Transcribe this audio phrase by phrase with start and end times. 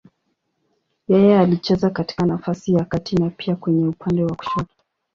[1.07, 4.75] Yeye alicheza katika nafasi ya kati na pia kwenye upande wa kushoto.